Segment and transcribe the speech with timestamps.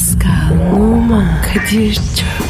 [0.00, 2.49] Pascal, Oman, Kadir çok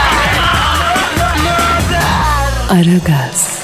[2.71, 3.61] Aragaz,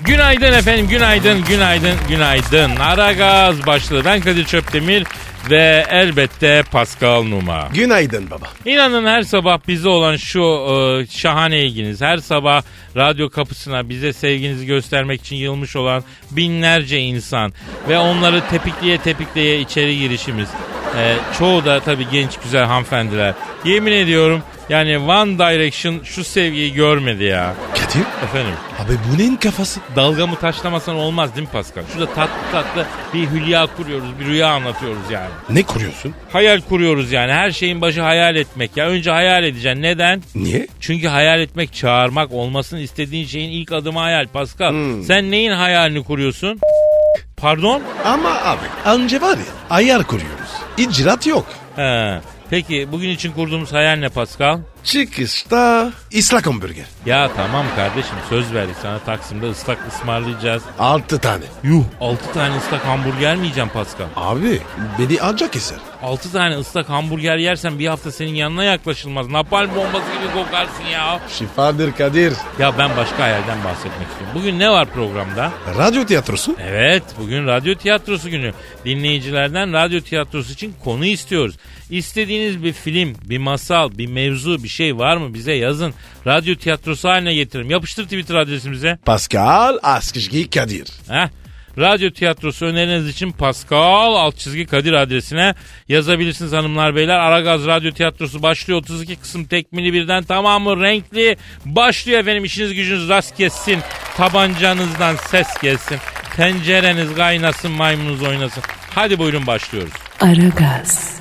[0.00, 2.76] Günaydın efendim, günaydın, günaydın, günaydın.
[2.76, 4.02] Ara gaz başladı.
[4.04, 5.06] Ben Kadir Çöptemir
[5.50, 7.68] ve elbette Pascal Numa.
[7.74, 8.46] Günaydın baba.
[8.64, 12.62] İnanın her sabah bize olan şu e, şahane ilginiz, her sabah
[12.96, 17.52] radyo kapısına bize sevginizi göstermek için yılmış olan binlerce insan
[17.88, 20.48] ve onları tepikleye tepikleye içeri girişimiz.
[20.98, 23.34] E, çoğu da tabii genç güzel hanımefendiler.
[23.64, 27.54] Yemin ediyorum yani One Direction şu sevgiyi görmedi ya.
[27.86, 28.04] Kadir.
[28.24, 28.54] Efendim.
[28.84, 29.80] Abi bu neyin kafası?
[29.96, 31.82] Dalgamı taşlamasan olmaz değil mi Pascal?
[31.92, 35.28] Şurada tatlı tatlı bir hülya kuruyoruz, bir rüya anlatıyoruz yani.
[35.50, 36.14] Ne kuruyorsun?
[36.32, 37.32] Hayal kuruyoruz yani.
[37.32, 38.86] Her şeyin başı hayal etmek ya.
[38.86, 39.82] Önce hayal edeceksin.
[39.82, 40.22] Neden?
[40.34, 40.66] Niye?
[40.80, 45.02] Çünkü hayal etmek, çağırmak, olmasını istediğin şeyin ilk adımı hayal Pascal.
[45.06, 46.60] Sen neyin hayalini kuruyorsun?
[47.36, 47.82] Pardon?
[48.04, 50.50] Ama abi anca var ya ayar kuruyoruz.
[50.78, 51.46] İcraat yok.
[51.76, 52.20] He.
[52.50, 54.58] Peki bugün için kurduğumuz hayal ne Pascal?
[54.86, 56.84] Çıkışta ıslak hamburger.
[57.06, 60.62] Ya tamam kardeşim söz verdik sana Taksim'de ıslak ısmarlayacağız.
[60.78, 61.44] Altı tane.
[61.64, 64.06] Yuh 6 tane ıslak hamburger mi yiyeceğim Pascal?
[64.16, 64.60] Abi
[64.98, 65.78] beni ancak keser.
[66.02, 69.28] 6 tane ıslak hamburger yersen bir hafta senin yanına yaklaşılmaz.
[69.28, 71.20] Napalm bombası gibi kokarsın ya.
[71.38, 72.32] Şifadır Kadir.
[72.58, 74.34] Ya ben başka hayalden bahsetmek istiyorum.
[74.34, 75.52] Bugün ne var programda?
[75.78, 76.56] Radyo tiyatrosu.
[76.60, 78.52] Evet bugün radyo tiyatrosu günü.
[78.84, 81.56] Dinleyicilerden radyo tiyatrosu için konu istiyoruz.
[81.90, 85.94] İstediğiniz bir film, bir masal, bir mevzu, bir şey var mı bize yazın.
[86.26, 87.70] Radyo tiyatrosu haline getirelim.
[87.70, 88.98] Yapıştır Twitter adresimize.
[89.04, 90.88] Pascal Askışgi Kadir.
[91.08, 91.28] Heh.
[91.78, 95.54] Radyo tiyatrosu öneriniz için Pascal alt çizgi Kadir adresine
[95.88, 97.18] yazabilirsiniz hanımlar beyler.
[97.18, 98.80] Aragaz Radyo Tiyatrosu başlıyor.
[98.80, 101.36] 32 kısım tekmili birden tamamı renkli.
[101.64, 103.78] Başlıyor efendim işiniz gücünüz rast kessin.
[104.16, 105.98] Tabancanızdan ses gelsin.
[106.36, 108.62] Tencereniz kaynasın maymununuz oynasın.
[108.94, 109.92] Hadi buyurun başlıyoruz.
[110.20, 111.20] Aragaz,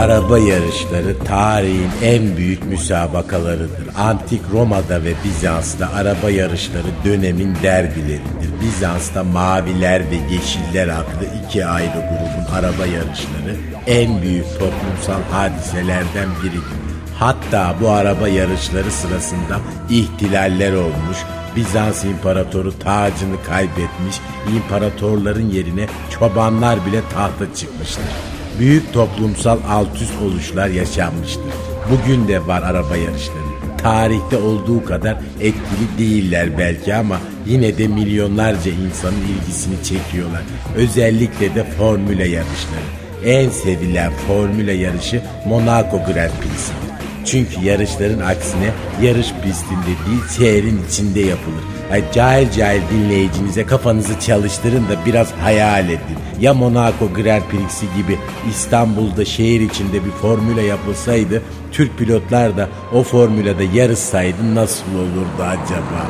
[0.00, 3.88] Araba yarışları tarihin en büyük müsabakalarıdır.
[3.98, 8.50] Antik Roma'da ve Bizans'ta araba yarışları dönemin derbileridir.
[8.62, 13.56] Bizans'ta maviler ve yeşiller adlı iki ayrı grubun araba yarışları
[13.86, 16.80] en büyük toplumsal hadiselerden biridir.
[17.18, 21.18] Hatta bu araba yarışları sırasında ihtilaller olmuş,
[21.56, 24.16] Bizans imparatoru tacını kaybetmiş,
[24.56, 31.52] imparatorların yerine çobanlar bile tahta çıkmıştır büyük toplumsal alt üst oluşlar yaşanmıştır.
[31.90, 33.50] Bugün de var araba yarışları.
[33.78, 40.42] Tarihte olduğu kadar etkili değiller belki ama yine de milyonlarca insanın ilgisini çekiyorlar.
[40.76, 42.90] Özellikle de formüle yarışları.
[43.24, 46.90] En sevilen formüle yarışı Monaco Grand Prix'sidir.
[47.24, 48.70] Çünkü yarışların aksine
[49.02, 51.64] yarış pistinde değil şehrin içinde yapılır.
[51.90, 56.18] Yani cahil cahil dinleyicinize kafanızı çalıştırın da biraz hayal edin.
[56.40, 58.18] Ya Monaco Grand Prix'si gibi
[58.50, 61.42] İstanbul'da şehir içinde bir formüle yapılsaydı
[61.72, 66.06] Türk pilotlar da o formülede yarışsaydı nasıl olurdu acaba?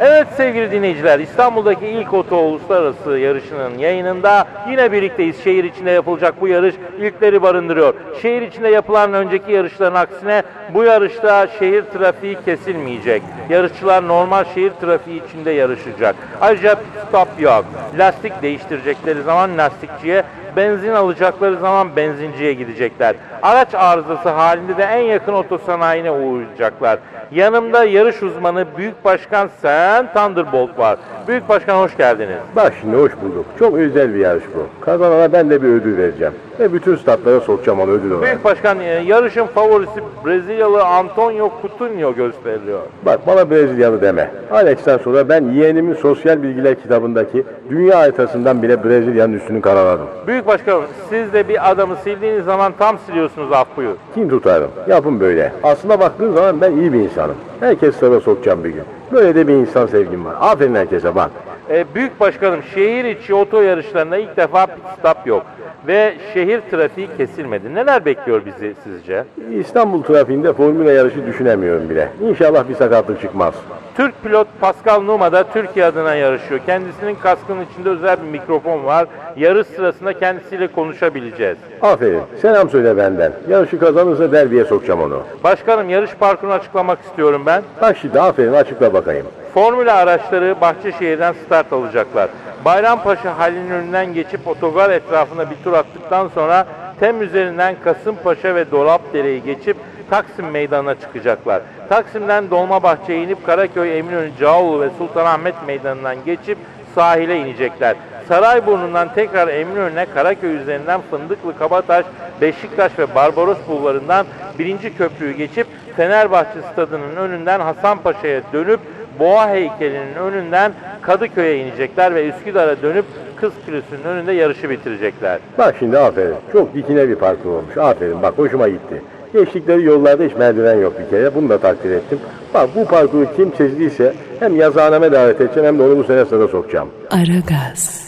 [0.00, 5.44] Evet sevgili dinleyiciler İstanbul'daki ilk oto uluslararası yarışının yayınında yine birlikteyiz.
[5.44, 7.94] Şehir içinde yapılacak bu yarış ilkleri barındırıyor.
[8.22, 10.42] Şehir içinde yapılan önceki yarışların aksine
[10.74, 13.22] bu yarışta şehir trafiği kesilmeyecek.
[13.48, 16.16] Yarışçılar normal şehir trafiği içinde yarışacak.
[16.40, 16.76] Ayrıca
[17.08, 17.64] stop yok.
[17.98, 20.24] Lastik değiştirecekleri zaman lastikçiye,
[20.56, 23.16] benzin alacakları zaman benzinciye gidecekler.
[23.42, 26.98] Araç arızası halinde de en yakın otosanayine uğrayacaklar.
[27.32, 30.98] Yanımda yarış uzmanı Büyük Başkan Sen Thunderbolt var.
[31.28, 32.36] Büyük Başkan hoş geldiniz.
[32.56, 33.44] Bak şimdi hoş bulduk.
[33.58, 34.84] Çok özel bir yarış bu.
[34.84, 36.32] Kazanana ben de bir ödül vereceğim.
[36.60, 38.24] Ve bütün statlara sokacağım onu ödül olarak.
[38.24, 42.80] Büyük Başkan e, yarışın favorisi Brezilyalı Antonio Coutinho gösteriliyor.
[43.06, 44.30] Bak bana Brezilyalı deme.
[44.50, 50.06] Alex'ten sonra ben yeğenimin sosyal bilgiler kitabındaki dünya haritasından bile Brezilya'nın üstünü karaladım.
[50.26, 53.94] Büyük Başkanım siz de bir adamı sildiğiniz zaman tam siliyorsunuz af buyur.
[54.14, 54.70] Kim tutarım?
[54.88, 55.52] Yapın böyle.
[55.62, 57.36] Aslında baktığın zaman ben iyi bir insanım.
[57.60, 58.84] Herkes sıra sokacağım bir gün.
[59.12, 60.34] Böyle de bir insan sevgim var.
[60.40, 61.30] Aferin herkese bak.
[61.70, 65.46] E, büyük başkanım şehir içi oto yarışlarında ilk defa pit stop yok.
[65.86, 67.74] Ve şehir trafiği kesilmedi.
[67.74, 69.24] Neler bekliyor bizi sizce?
[69.60, 72.08] İstanbul trafiğinde formüle yarışı düşünemiyorum bile.
[72.22, 73.54] İnşallah bir sakatlık çıkmaz.
[73.96, 76.60] Türk pilot Pascal Numa da Türkiye adına yarışıyor.
[76.66, 79.06] Kendisinin kaskının içinde özel bir mikrofon var.
[79.36, 81.56] Yarış sırasında kendisiyle konuşabileceğiz.
[81.82, 82.22] Aferin.
[82.42, 83.32] Selam söyle benden.
[83.48, 85.22] Yarışı kazanırsa derbiye sokacağım onu.
[85.44, 87.62] Başkanım yarış parkurunu açıklamak istiyorum ben.
[87.82, 89.26] Bak şimdi aferin açıkla bakayım.
[89.58, 92.28] Formula araçları Bahçeşehir'den start alacaklar.
[92.64, 96.66] Bayrampaşa halinin önünden geçip otogar etrafında bir tur attıktan sonra
[97.00, 99.76] Tem üzerinden Kasımpaşa ve Dolapdere'yi geçip
[100.10, 101.62] Taksim Meydanı'na çıkacaklar.
[101.88, 106.58] Taksim'den Dolmabahçe'ye inip Karaköy, Eminönü, Cağaloğlu ve Sultanahmet Meydanı'ndan geçip
[106.94, 107.96] sahile inecekler.
[108.28, 112.04] Sarayburnu'ndan tekrar Eminönü'ne Karaköy üzerinden Fındıklı, Kabataş,
[112.40, 114.26] Beşiktaş ve Barbaros Bulvarı'ndan
[114.58, 115.66] birinci köprüyü geçip
[115.96, 118.80] Fenerbahçe Stadı'nın önünden Hasanpaşa'ya dönüp
[119.18, 120.72] Boğa heykelinin önünden
[121.02, 123.04] Kadıköy'e inecekler ve Üsküdar'a dönüp
[123.36, 125.38] Kız Kulesi'nin önünde yarışı bitirecekler.
[125.58, 126.34] Bak şimdi aferin.
[126.52, 127.76] Çok dikine bir parkur olmuş.
[127.76, 129.02] Aferin bak hoşuma gitti.
[129.32, 131.34] Geçtikleri yollarda hiç merdiven yok bir kere.
[131.34, 132.18] Bunu da takdir ettim.
[132.54, 136.48] Bak bu parkuru kim çizdiyse hem yazıhaneme davet edeceğim hem de onu bu sene sırada
[136.48, 136.88] sokacağım.
[137.10, 138.07] Aragaz,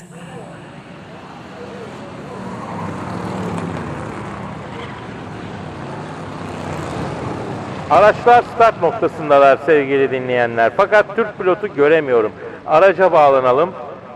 [7.90, 10.72] Araçlar start noktasındalar sevgili dinleyenler.
[10.76, 12.32] Fakat Türk pilotu göremiyorum.
[12.66, 13.70] Araca bağlanalım.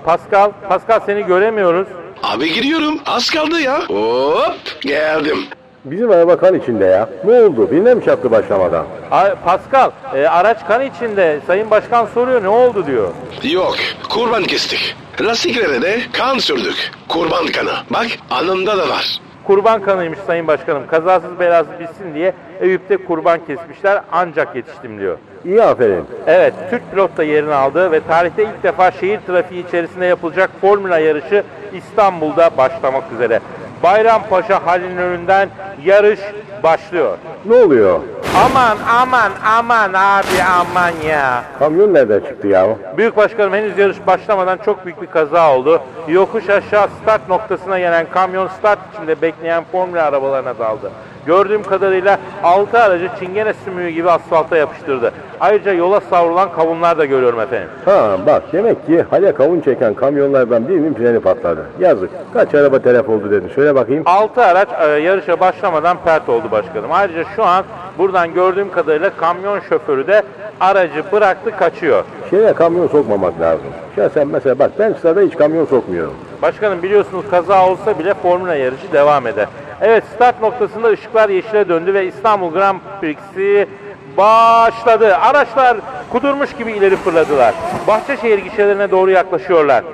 [0.05, 1.89] Pascal, Pascal seni göremiyoruz.
[2.23, 2.99] Abi giriyorum.
[3.07, 3.81] Az kaldı ya.
[3.89, 5.39] Hop geldim.
[5.85, 7.09] Bizim araba kan içinde ya.
[7.25, 7.71] Ne oldu?
[7.71, 8.87] Birine mi çarptı başlamadan?
[9.11, 11.41] A- Pascal, e, araç kan içinde.
[11.47, 13.09] Sayın Başkan soruyor ne oldu diyor.
[13.43, 13.75] Yok
[14.11, 14.97] kurban kestik.
[15.21, 16.91] Lastiklere de kan sürdük.
[17.09, 17.73] Kurban kanı.
[17.91, 19.19] Bak anında da var.
[19.47, 20.83] Kurban kanıymış Sayın Başkanım.
[20.87, 25.19] Kazasız belasız bitsin diye Eyüp'te kurban kesmişler ancak yetiştim diyor.
[25.45, 26.05] İyi aferin.
[26.27, 30.99] Evet, Türk pilot da yerini aldı ve tarihte ilk defa şehir trafiği içerisinde yapılacak Formula
[30.99, 31.43] yarışı
[31.75, 33.41] İstanbul'da başlamak üzere.
[33.83, 35.49] Bayrampaşa halinin önünden
[35.85, 36.21] yarış
[36.63, 37.19] başlıyor.
[37.45, 38.01] Ne oluyor?
[38.35, 41.45] Aman aman aman abi aman ya.
[41.59, 42.67] Kamyon nereden çıktı ya?
[42.97, 45.83] Büyük başkanım henüz yarış başlamadan çok büyük bir kaza oldu.
[46.09, 50.91] Yokuş aşağı start noktasına gelen kamyon start içinde bekleyen formula arabalarına daldı.
[51.27, 55.13] Gördüğüm kadarıyla 6 aracı çingene sümüğü gibi asfalta yapıştırdı.
[55.41, 57.69] Ayrıca yola savrulan kavunlar da görüyorum efendim.
[57.85, 61.67] Ha bak demek ki hale kavun çeken kamyonlardan birinin freni patladı.
[61.81, 62.11] Yazık.
[62.35, 63.51] Kaç araba telef oldu dedin.
[63.55, 64.03] Söyle bakayım.
[64.07, 66.93] 6 araç e, yarışa başlamadan pert oldu başkanım.
[66.93, 67.65] Ayrıca şu an
[67.99, 70.23] buradan gördüğüm kadarıyla kamyon şoförü de
[70.61, 72.05] aracı bıraktı kaçıyor.
[72.31, 73.67] Şeye kamyon sokmamak lazım.
[73.97, 76.15] Şahsen mesela bak ben sırada hiç kamyon sokmuyorum.
[76.43, 79.47] Başkanım biliyorsunuz kaza olsa bile formula yarışı devam eder.
[79.87, 83.69] Evet start noktasında ışıklar yeşile döndü ve İstanbul Grand Prix'si
[84.17, 85.17] başladı.
[85.17, 85.77] Araçlar
[86.11, 87.55] kudurmuş gibi ileri fırladılar.
[87.87, 89.85] Bahçeşehir gişelerine doğru yaklaşıyorlar.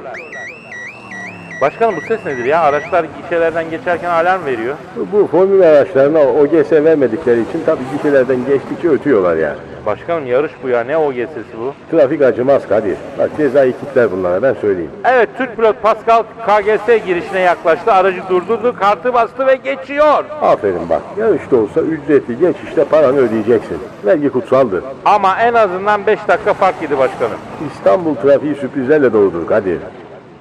[1.61, 2.61] Başkanım bu ses nedir ya?
[2.61, 4.77] Araçlar gişelerden geçerken alarm veriyor.
[5.13, 9.57] Bu formül araçlarına OGS vermedikleri için tabii gişelerden geçtikçe ötüyorlar yani.
[9.87, 10.85] Başkanım yarış bu ya.
[10.85, 11.75] Ne o sesi bu?
[11.91, 12.97] Trafik acımaz Kadir.
[13.19, 14.91] Bak cezayı kitler bunlara ben söyleyeyim.
[15.05, 17.93] Evet Türk pilot Pascal KGS girişine yaklaştı.
[17.93, 20.25] Aracı durdurdu, kartı bastı ve geçiyor.
[20.43, 21.03] Aferin bak.
[21.19, 23.79] Yarışta olsa ücretli geçişte paranı ödeyeceksin.
[24.05, 24.85] Vergi kutsaldır.
[25.05, 27.39] Ama en azından 5 dakika fark yedi başkanım.
[27.75, 29.79] İstanbul trafiği sürprizlerle doludur Kadir.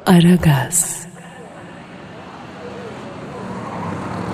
[0.06, 0.99] Aragaz,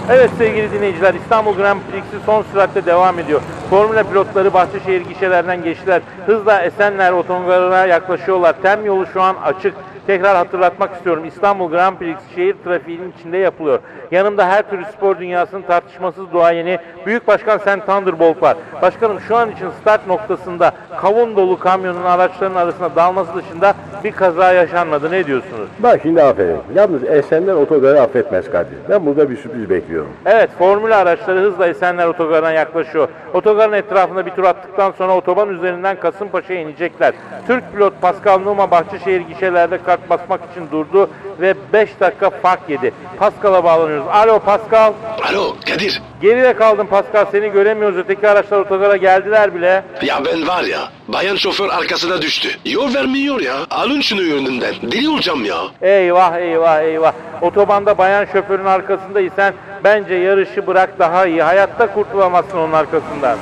[0.09, 3.41] Evet sevgili dinleyiciler İstanbul Grand Prix'si son süratle devam ediyor.
[3.69, 6.01] Formula pilotları Bahçeşehir gişelerden geçtiler.
[6.25, 8.61] Hızla Esenler otogarına yaklaşıyorlar.
[8.61, 9.73] Tem yolu şu an açık.
[10.07, 11.25] Tekrar hatırlatmak istiyorum.
[11.25, 13.79] İstanbul Grand Prix şehir trafiğinin içinde yapılıyor.
[14.11, 18.57] Yanımda her türlü spor dünyasının tartışmasız duayeni Büyük Başkan Sen Thunderbolt var.
[18.81, 20.71] Başkanım şu an için start noktasında
[21.01, 25.11] kavun dolu kamyonun araçların arasına dalması dışında bir kaza yaşanmadı.
[25.11, 25.69] Ne diyorsunuz?
[25.79, 26.57] Bak şimdi aferin.
[26.75, 28.77] Yalnız Esenler otogarı affetmez Kadir.
[28.89, 30.11] Ben burada bir sürpriz bekliyorum.
[30.25, 33.07] Evet, formül araçları hızla Esenler Otogarı'na yaklaşıyor.
[33.33, 37.13] Otogarın etrafında bir tur attıktan sonra otoban üzerinden Kasımpaşa'ya inecekler.
[37.47, 41.09] Türk pilot Pascal Numa Bahçeşehir gişelerde kart basmak için durdu
[41.41, 42.93] ve 5 dakika fark yedi.
[43.19, 44.07] Pascal'a bağlanıyoruz.
[44.07, 44.93] Alo Pascal.
[45.29, 46.01] Alo Kadir.
[46.21, 47.97] Geride kaldın Pascal seni göremiyoruz.
[47.97, 49.83] Öteki araçlar otogara geldiler bile.
[50.01, 52.49] Ya ben var ya bayan şoför arkasına düştü.
[52.65, 53.55] Yol vermiyor ya.
[53.69, 54.75] Alın şunu önünden.
[54.81, 55.57] Deli olacağım ya.
[55.81, 57.13] Eyvah eyvah eyvah.
[57.41, 61.43] Otobanda bayan şoförün arkasındaysan bence yarışı bırak daha iyi.
[61.43, 63.37] Hayatta kurtulamazsın onun arkasından.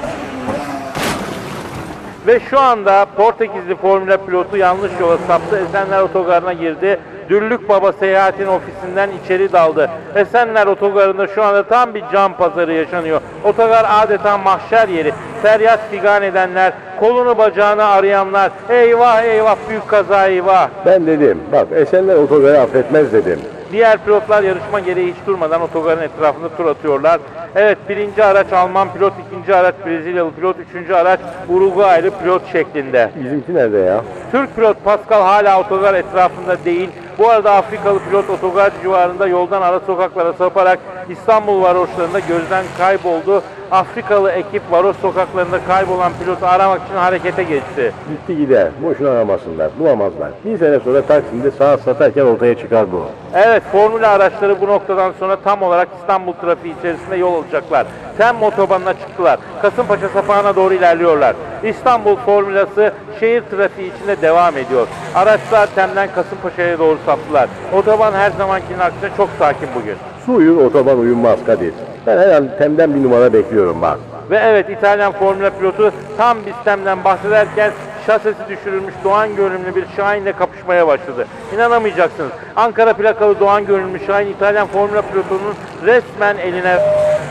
[2.28, 5.58] Ve şu anda Portekizli Formula pilotu yanlış yola saptı.
[5.58, 7.00] Esenler Otogarı'na girdi.
[7.30, 9.90] Düllük Baba Seyahat'in ofisinden içeri daldı.
[10.16, 13.22] Esenler Otogarı'nda şu anda tam bir can pazarı yaşanıyor.
[13.44, 15.14] Otogar adeta mahşer yeri.
[15.42, 18.52] Feryat figan edenler, kolunu bacağını arayanlar.
[18.70, 20.70] Eyvah eyvah büyük kaza eyvah.
[20.86, 23.40] Ben dedim bak Esenler otogarı affetmez dedim.
[23.74, 27.20] Diğer pilotlar yarışma gereği hiç durmadan otogarın etrafında tur atıyorlar.
[27.56, 33.10] Evet birinci araç Alman pilot, ikinci araç Brezilyalı pilot, üçüncü araç Uruguaylı pilot şeklinde.
[33.24, 34.02] Bizimki nerede ya?
[34.32, 36.90] Türk pilot Pascal hala otogar etrafında değil.
[37.18, 43.44] Bu arada Afrikalı pilot otogar civarında yoldan ara sokaklara saparak İstanbul varoşlarında gözden kayboldu.
[43.74, 47.94] Afrikalı ekip varoş sokaklarında kaybolan pilotu aramak için harekete geçti.
[48.10, 48.68] Gitti gider.
[48.84, 49.70] Boşuna aramasınlar.
[49.80, 50.32] Bulamazlar.
[50.46, 53.06] Bir sene sonra Taksim'de saat satarken ortaya çıkar bu.
[53.34, 57.88] Evet formüle araçları bu noktadan sonra tam olarak İstanbul trafiği içerisinde yol alacaklar.
[58.18, 59.40] Tem otobanına çıktılar.
[59.62, 61.36] Kasımpaşa sapağına doğru ilerliyorlar.
[61.64, 64.88] İstanbul formülası şehir trafiği içinde devam ediyor.
[65.16, 67.50] Araçlar Tem'den Kasımpaşa'ya doğru saptılar.
[67.74, 69.96] Otoban her zamankinin aksine çok sakin bugün.
[70.26, 71.74] Su uyur otoban uyunmaz Kadir.
[72.08, 74.00] Ben her an Tem'den bir numara bekliyorum bak.
[74.30, 77.72] Ve evet İtalyan Formula pilotu tam biz Tem'den bahsederken
[78.06, 81.28] şasesi düşürülmüş Doğan görünümlü bir Şahin'le kapışmaya başladı.
[81.56, 82.32] İnanamayacaksınız.
[82.56, 85.56] Ankara plakalı Doğan görünümlü Şahin İtalyan Formula pilotunun
[85.86, 86.78] resmen eline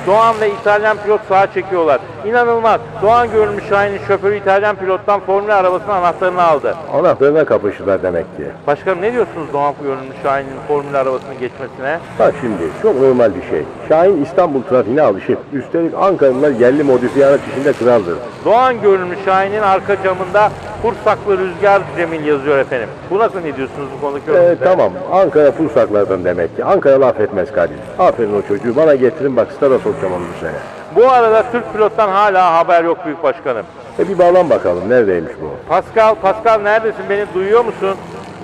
[0.06, 2.00] Doğan ve İtalyan pilot sağa çekiyorlar.
[2.26, 2.80] İnanılmaz.
[3.02, 6.74] Doğan görünümlü Şahin'in şoförü İtalyan pilottan Formula arabasının anahtarını aldı.
[6.92, 8.42] Anahtarına kapıştılar demek ki.
[8.66, 11.98] Başkanım ne diyorsunuz Doğan görünümlü Şahin'in Formula arabasının geçmesine?
[12.18, 13.62] Bak şimdi çok normal bir şey.
[13.88, 15.38] Şahin İstanbul trafiğine alışık.
[15.52, 18.14] Üstelik Ankaralılar yerli modifiye araç içinde kraldır.
[18.44, 20.50] Doğan görünümlü Şahin'in arka camında
[20.82, 22.88] Kursaklı Rüzgar Cemil yazıyor efendim.
[23.10, 26.64] Bu nasıl ne diyorsunuz bu konudaki Ee, tamam Ankara Pursaklardan demek ki.
[26.64, 27.76] Ankaralı affetmez Kadir.
[27.98, 30.56] Aferin o çocuğu bana getirin bak stada sokacağım onu bu sene.
[30.96, 33.66] Bu arada Türk pilottan hala haber yok büyük başkanım.
[33.98, 35.50] E bir bağlan bakalım neredeymiş bu?
[35.68, 37.04] Pascal, Pascal neredesin?
[37.10, 37.94] Beni duyuyor musun?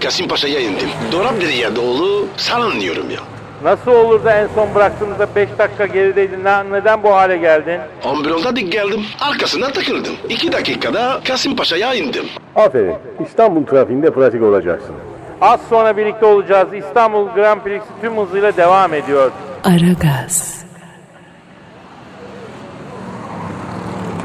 [0.02, 0.88] Kasimpaşa'ya indim.
[1.12, 3.20] Dolap deriye doğru sallanıyorum ya.
[3.64, 6.44] Nasıl olur da en son bıraktığımızda 5 dakika gerideydin?
[6.44, 7.80] Ne- Neden bu hale geldin?
[8.04, 9.00] Ambulonda dik geldim.
[9.20, 10.12] Arkasından takıldım.
[10.28, 12.24] İki dakikada Kasimpaşa'ya indim.
[12.56, 12.94] Aferin.
[13.26, 14.94] İstanbul trafiğinde pratik olacaksın.
[15.40, 16.68] Az sonra birlikte olacağız.
[16.74, 19.30] İstanbul Grand Prix'si tüm hızıyla devam ediyor.
[19.64, 20.64] Aragaz,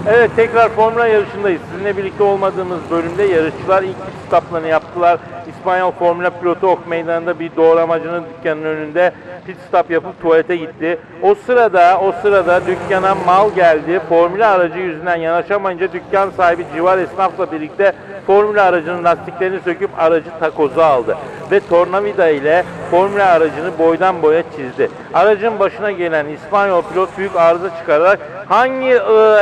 [0.07, 1.61] Evet tekrar Formula yarışındayız.
[1.71, 5.19] Sizinle birlikte olmadığımız bölümde yarışçılar ilk pit stoplarını yaptılar.
[5.57, 9.11] İspanyol Formula pilotu Ok Meydanı'nda bir doğramacının dükkanının önünde
[9.45, 10.99] pit stop yapıp tuvalete gitti.
[11.21, 14.01] O sırada o sırada dükkana mal geldi.
[14.09, 17.93] Formula aracı yüzünden yanaşamayınca dükkan sahibi civar esnafla birlikte
[18.27, 21.17] Formula aracının lastiklerini söküp aracı takoza aldı.
[21.51, 24.89] Ve tornavida ile Formula aracını boydan boya çizdi.
[25.13, 28.19] Aracın başına gelen İspanyol pilot büyük arıza çıkararak
[28.49, 29.39] hangi ıı,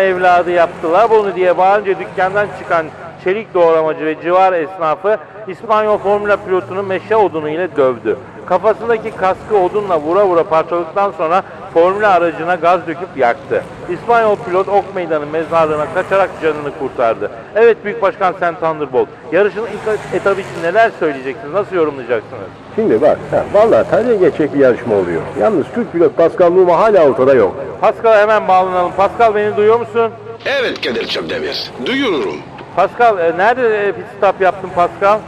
[0.00, 2.86] evladı yaptılar bunu diye bağırınca dükkandan çıkan
[3.24, 5.16] çelik doğramacı ve civar esnafı
[5.48, 8.16] İspanyol Formula pilotunu meşe odunu ile dövdü.
[8.46, 11.42] Kafasındaki kaskı odunla vura vura parçaladıktan sonra
[11.74, 13.62] Formula aracına gaz döküp yaktı.
[13.90, 17.30] İspanyol pilot Ok Meydanı mezarlığına kaçarak canını kurtardı.
[17.54, 19.08] Evet Büyük Başkan Sen Thunderbolt.
[19.32, 21.52] Yarışın ilk etabı için neler söyleyeceksiniz?
[21.52, 22.48] Nasıl yorumlayacaksınız?
[22.76, 25.22] Şimdi bak, ha, vallahi tarihe geçecek bir yarışma oluyor.
[25.40, 27.56] Yalnız Türk pilot Pascal Numa hala ortada yok.
[27.80, 28.92] Pascal'a hemen bağlanalım.
[28.96, 30.10] Pascal beni duyuyor musun?
[30.46, 31.70] Evet Kadir Çöpdemir.
[31.86, 32.36] Duyuyorum.
[32.80, 35.18] Pascal e, nerede e, pit stop yaptın Pascal?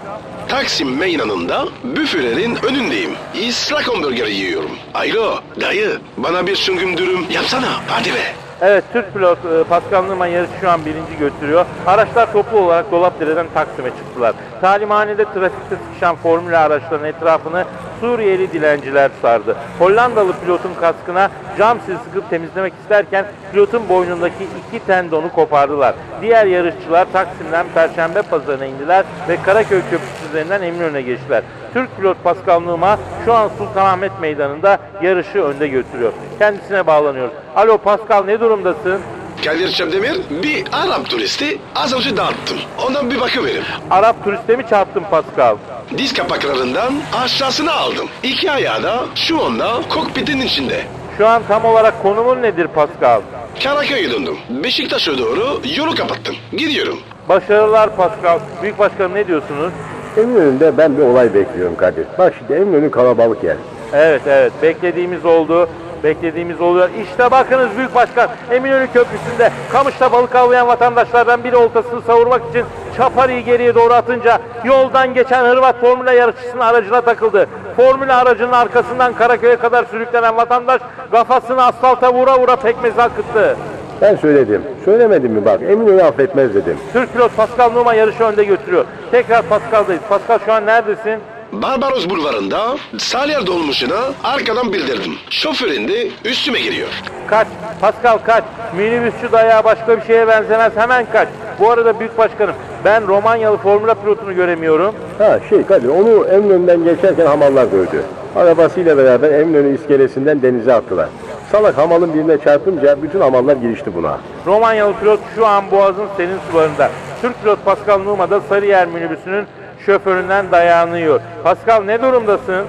[0.49, 3.11] Taksim meydanında büfelerin önündeyim.
[3.35, 4.71] İslak hamburger yiyorum.
[4.95, 8.23] Alo dayı bana bir süngüm dürüm yapsana hadi be.
[8.61, 11.67] Evet Türk pilot e, Pascal Nurman yarışı şu an birinci götürüyor.
[11.87, 14.35] Araçlar toplu olarak Dolapdere'den Taksim'e çıktılar.
[14.61, 17.65] Talimhanede trafikte sıkışan formüle araçların etrafını
[18.03, 19.57] Suriyeli dilenciler sardı.
[19.79, 25.95] Hollandalı pilotun kaskına cam sil sıkıp temizlemek isterken pilotun boynundaki iki tendonu kopardılar.
[26.23, 31.43] Diğer yarışçılar Taksim'den Perşembe Pazarı'na indiler ve Karaköy Köprüsü üzerinden Eminönü'ne geçtiler.
[31.75, 36.13] Türk pilot Pascal Numa şu an Sultanahmet Meydanı'nda yarışı önde götürüyor.
[36.39, 37.35] Kendisine bağlanıyoruz.
[37.57, 39.01] Alo Pascal ne durumdasın?
[39.45, 42.59] Kadir Çöpdemir bir Arap turisti az önce dağıttım.
[42.87, 43.65] Ondan bir bakıverim.
[43.91, 45.57] Arap turiste mi çarptın Pascal?
[45.99, 48.09] Diz kapaklarından aşağısına aldım.
[48.23, 50.81] İki ayağı da şu anda kokpitin içinde.
[51.19, 53.21] Şu an tam olarak konumun nedir Pascal?
[53.65, 54.37] Karaköy'e döndüm.
[54.65, 56.35] Beşiktaş'a doğru yolu kapattım.
[56.53, 56.99] Gidiyorum.
[57.29, 58.39] Başarılar Pascal.
[58.63, 59.73] Büyük Başkanım ne diyorsunuz?
[60.17, 62.07] Eminönü'nde ben bir olay bekliyorum Kadir.
[62.19, 63.57] Bak şimdi Eminönü kalabalık yer.
[63.93, 65.69] Evet evet beklediğimiz oldu.
[66.05, 66.89] Beklediğimiz oluyor.
[67.03, 72.65] İşte bakınız Büyük Başkan Eminönü Köprüsü'nde kamışta balık avlayan vatandaşlardan biri oltasını savurmak için
[72.97, 77.47] çaparıyı geriye doğru atınca yoldan geçen Hırvat Formula yarışçısının aracına takıldı.
[77.77, 80.81] Formula aracının arkasından Karaköy'e kadar sürüklenen vatandaş
[81.11, 83.57] kafasını asfalta vura vura pekmezi akıttı.
[84.01, 84.63] Ben söyledim.
[84.85, 86.77] Söylemedim mi bak Eminönü affetmez dedim.
[86.93, 88.85] Türk pilot Pascal Numa yarışı önde götürüyor.
[89.11, 90.03] Tekrar Pascal'dayız.
[90.09, 91.21] Pascal şu an neredesin?
[91.53, 95.13] Barbaros Bulvarı'nda Salyer dolmuşuna arkadan bildirdim.
[95.31, 96.89] Şoför indi üstüme giriyor.
[97.27, 97.47] Kaç.
[97.81, 98.45] Pascal kaç.
[98.77, 100.73] Minibüsçü dayağı başka bir şeye benzemez.
[100.77, 101.29] Hemen kaç.
[101.61, 102.55] Bu arada büyük başkanım
[102.85, 104.95] ben Romanyalı formula pilotunu göremiyorum.
[105.19, 108.03] Ha şey Kadir onu Eminönü'nden geçerken hamallar dövdü.
[108.37, 111.09] Arabasıyla beraber Eminönü iskelesinden denize attılar.
[111.53, 114.19] Salak hamalın birine çarpınca bütün hamallar girişti buna.
[114.47, 116.91] Romanyalı pilot şu an Boğaz'ın senin sularında.
[117.23, 119.47] Türk pilot Pascal Numa da Sarıyer minibüsünün
[119.87, 121.21] şoföründen dayağını yiyor.
[121.45, 122.67] Pascal ne durumdasın?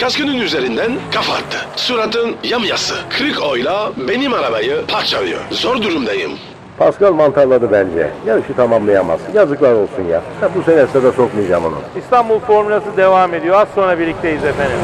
[0.00, 1.58] Kaskının üzerinden kafa attı.
[1.76, 2.94] Suratın yamyası.
[3.18, 5.40] Kırık oyla benim arabayı parçalıyor.
[5.50, 6.32] Zor durumdayım.
[6.78, 8.10] Pascal mantarladı bence.
[8.26, 9.20] Yarışı tamamlayamaz.
[9.34, 10.22] Yazıklar olsun ya.
[10.56, 11.76] Bu sene sırada sokmayacağım onu.
[11.98, 13.60] İstanbul Formülası devam ediyor.
[13.60, 14.76] Az sonra birlikteyiz efendim.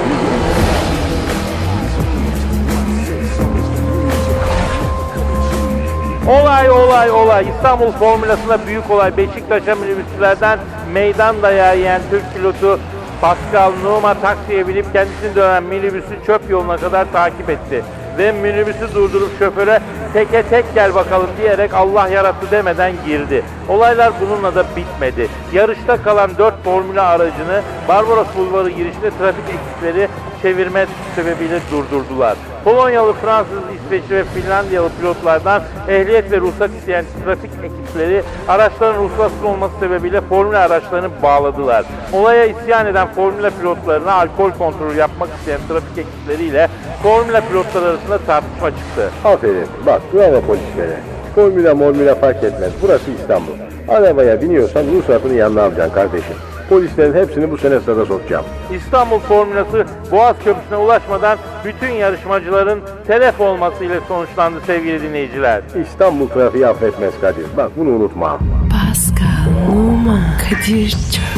[6.29, 7.47] Olay olay olay.
[7.57, 9.17] İstanbul Formülası'nda büyük olay.
[9.17, 10.59] Beşiktaş'a minibüsçülerden
[10.93, 12.81] meydan dayağı yiyen Türk pilotu
[13.21, 17.85] Pascal Numa taksiye binip kendisini dönen minibüsü çöp yoluna kadar takip etti.
[18.19, 19.81] Ve minibüsü durdurup şoföre
[20.13, 23.45] teke tek gel bakalım diyerek Allah yarattı demeden girdi.
[23.69, 25.29] Olaylar bununla da bitmedi.
[25.53, 30.09] Yarışta kalan 4 formüle aracını Barbaros Bulvarı girişinde trafik ekipleri
[30.43, 32.37] çevirme sebebiyle durdurdular.
[32.69, 39.75] Polonyalı, Fransız, İsveçli ve Finlandiyalı pilotlardan ehliyet ve ruhsat isteyen trafik ekipleri araçların ruhsatsız olması
[39.81, 41.85] sebebiyle formüle araçlarını bağladılar.
[42.13, 46.69] Olaya isyan eden formüle pilotlarına alkol kontrolü yapmak isteyen trafik ekipleriyle
[47.03, 49.11] formüle pilotlar arasında tartışma çıktı.
[49.25, 49.67] Aferin.
[49.87, 50.97] Bak bravo polislere.
[51.35, 52.73] Formüle mormüle fark etmez.
[52.83, 53.53] Burası İstanbul.
[53.89, 56.37] Arabaya biniyorsan ruhsatını yanına alacaksın kardeşim.
[56.69, 58.45] Polislerin hepsini bu sene sırada sokacağım.
[58.75, 65.63] İstanbul Formülası Boğaz Köprüsü'ne ulaşmadan bütün yarışmacıların telef olmasıyla sonuçlandı sevgili dinleyiciler.
[65.83, 67.47] İstanbul trafiği affetmez Kadir.
[67.57, 68.39] Bak bunu unutma.
[68.71, 70.21] Pascal, Oman,
[70.51, 71.38] Kadir çok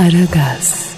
[0.00, 0.89] Aragaz.